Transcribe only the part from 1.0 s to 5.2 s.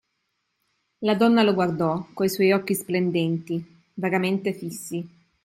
La donna lo guardò coi suoi occhi splendenti, vagamente fissi.